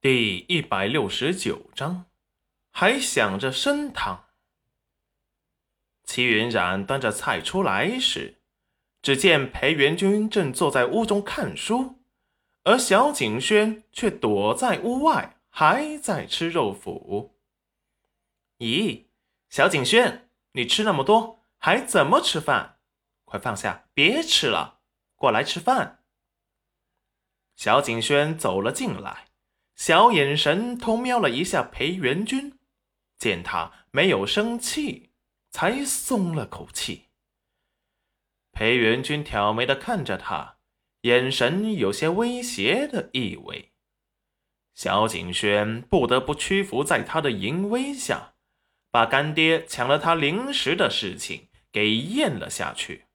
[0.00, 2.04] 第一百六十九章，
[2.70, 4.26] 还想着升堂。
[6.04, 8.40] 齐云冉端着菜出来时，
[9.02, 11.96] 只见裴元君正坐在屋中看书，
[12.62, 17.32] 而小景轩却躲在屋外，还在吃肉脯。
[18.58, 19.06] 咦，
[19.48, 22.78] 小景轩，你吃那么多，还怎么吃饭？
[23.24, 24.78] 快放下，别吃了，
[25.16, 26.04] 过来吃饭。
[27.56, 29.26] 小景轩走了进来。
[29.78, 32.58] 小眼神偷瞄了一下裴元君，
[33.16, 35.12] 见他没有生气，
[35.52, 37.04] 才松了口气。
[38.50, 40.56] 裴元君挑眉的看着他，
[41.02, 43.70] 眼神有些威胁的意味。
[44.74, 48.34] 小景轩不得不屈服在他的淫威下，
[48.90, 53.06] 把干爹抢了他零食的事情给咽了下去。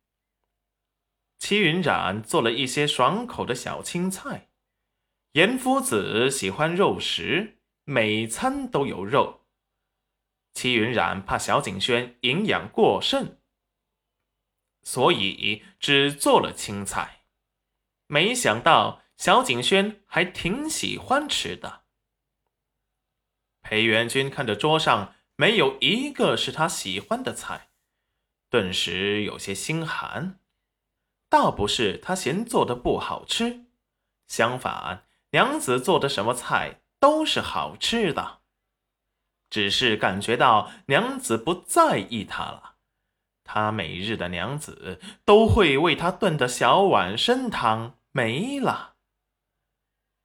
[1.37, 4.47] 齐云染做了一些爽口的小青菜。
[5.33, 9.47] 严夫子喜欢肉食，每餐都有肉。
[10.53, 13.39] 齐云冉怕小景轩营养过剩，
[14.83, 17.23] 所以只做了青菜。
[18.05, 21.85] 没想到小景轩还挺喜欢吃的。
[23.63, 27.71] 裴元君看着桌上没有一个是他喜欢的菜，
[28.51, 30.39] 顿时有些心寒。
[31.27, 33.65] 倒不是他嫌做的不好吃，
[34.27, 35.07] 相反。
[35.33, 38.41] 娘子做的什么菜都是好吃的，
[39.49, 42.75] 只是感觉到娘子不在意他了。
[43.43, 48.95] 他每日的娘子都会为他炖的小碗参汤没了。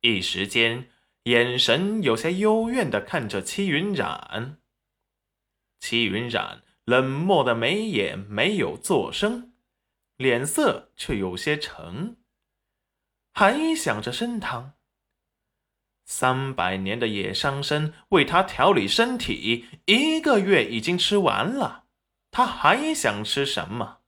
[0.02, 0.90] 一时间，
[1.24, 4.58] 眼神有些幽怨的看着戚云染。
[5.80, 9.54] 戚云染冷漠的眉眼没有作声，
[10.16, 12.18] 脸色却有些沉，
[13.32, 14.74] 还想着参汤。
[16.10, 21.84] 三百年的野伤参为他调理身体，一个月已经吃完了，
[22.30, 23.98] 他还想吃什么？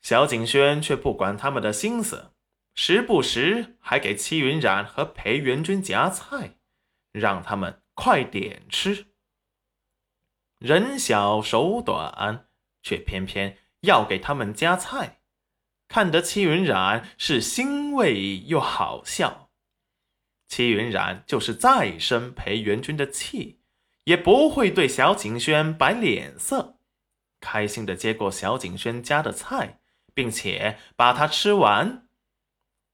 [0.00, 2.32] 小景轩却不管他们的心思，
[2.74, 6.56] 时不时还给戚云染和裴元君夹菜，
[7.12, 9.08] 让他们快点吃。
[10.58, 12.48] 人小手短，
[12.82, 15.20] 却偏偏要给他们夹菜，
[15.88, 19.49] 看得戚云染是欣慰又好笑。
[20.50, 23.60] 戚云染就是再生裴元君的气，
[24.02, 26.74] 也不会对小景轩摆脸色，
[27.40, 29.78] 开心的接过小景轩家的菜，
[30.12, 32.08] 并且把它吃完。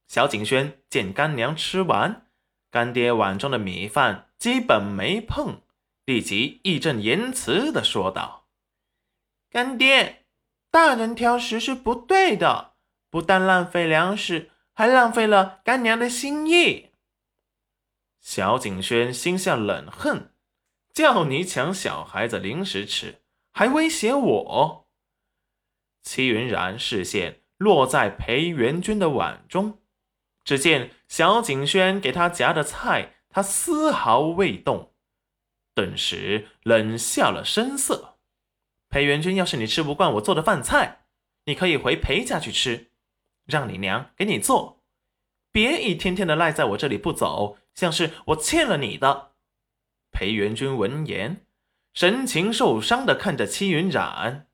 [0.07, 2.27] 小景轩见干娘吃完，
[2.71, 5.63] 干爹碗中的米饭基本没碰，
[6.05, 8.49] 立即义正言辞的说道
[9.51, 10.27] ：“干爹，
[10.71, 12.75] 大人挑食是不对的，
[13.09, 16.91] 不但浪费粮食，还浪费了干娘的心意。”
[18.27, 20.35] 小景轩心下冷恨，
[20.93, 23.23] 叫你抢小孩子零食吃，
[23.53, 24.89] 还威胁我。
[26.03, 29.79] 齐云然视线落在裴元君的碗中，
[30.43, 34.93] 只见小景轩给他夹的菜，他丝毫未动，
[35.73, 38.19] 顿时冷下了声色。
[38.89, 41.07] 裴元君，要是你吃不惯我做的饭菜，
[41.45, 42.91] 你可以回裴家去吃，
[43.45, 44.83] 让你娘给你做，
[45.53, 47.59] 别一天天的赖在我这里不走。
[47.77, 49.33] 像是我欠了你的。
[50.11, 51.47] 裴元君闻言，
[51.93, 54.49] 神情受伤的看着戚云染，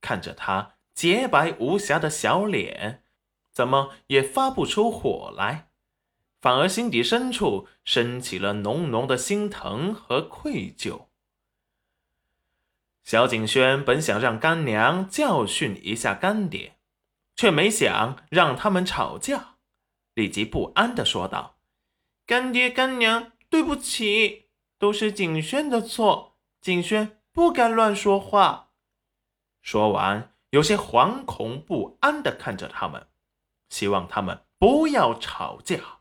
[0.00, 3.04] 看着他洁白无瑕的小脸，
[3.52, 5.68] 怎么也发不出火来，
[6.40, 11.08] 反而心底深处升起了浓浓的心疼和愧疚。
[13.04, 16.78] 小景轩本想让干娘教训一下干爹，
[17.36, 19.56] 却没想让他们吵架，
[20.14, 21.57] 立即不安的说道。
[22.28, 26.36] 干爹干娘，对不起，都是景轩的错。
[26.60, 28.72] 景轩不该乱说话。
[29.62, 33.08] 说完，有些惶恐不安的看着他们，
[33.70, 36.00] 希望他们不要吵架。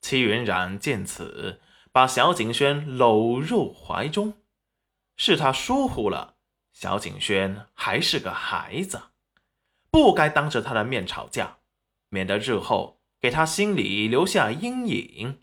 [0.00, 1.60] 戚云染见此，
[1.92, 4.34] 把小景轩搂入怀中。
[5.16, 6.38] 是他疏忽了，
[6.72, 9.00] 小景轩还是个孩子，
[9.92, 11.58] 不该当着他的面吵架，
[12.08, 12.95] 免得日后。
[13.20, 15.42] 给他心里留下阴影。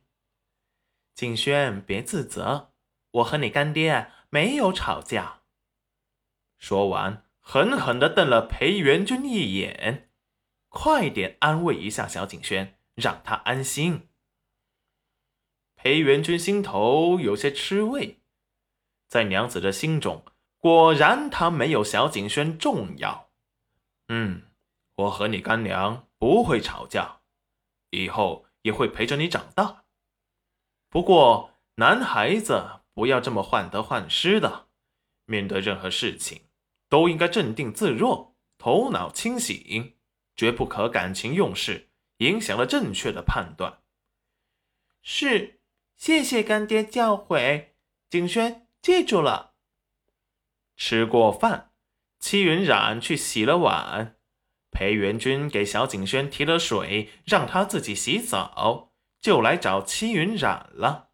[1.16, 2.74] 景轩，别自责，
[3.12, 5.42] 我和你干爹没有吵架。
[6.58, 10.10] 说完，狠狠地瞪了裴元君一眼，
[10.70, 14.08] 快点安慰一下小景轩，让他安心。
[15.76, 18.22] 裴元君心头有些吃味，
[19.10, 20.24] 在娘子的心中，
[20.58, 23.30] 果然他没有小景轩重要。
[24.08, 24.44] 嗯，
[24.96, 27.23] 我和你干娘不会吵架。
[27.94, 29.86] 以后也会陪着你长大。
[30.90, 34.68] 不过，男孩子不要这么患得患失的，
[35.26, 36.50] 面对任何事情
[36.90, 39.98] 都应该镇定自若，头脑清醒，
[40.36, 43.82] 绝不可感情用事，影响了正确的判断。
[45.02, 45.60] 是，
[45.96, 47.70] 谢谢干爹教诲，
[48.10, 49.56] 景轩记住了。
[50.76, 51.72] 吃过饭，
[52.20, 54.18] 戚云染去洗了碗。
[54.74, 58.92] 裴元君给小景轩提了水，让他自己洗澡，
[59.22, 61.12] 就来找戚云染了。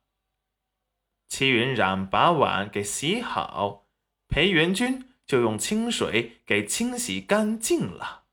[1.27, 3.85] 戚云染把碗给洗好，
[4.29, 8.23] 裴元君就用清水给清洗干净了。